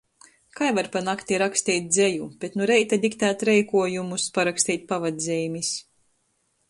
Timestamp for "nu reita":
2.61-2.99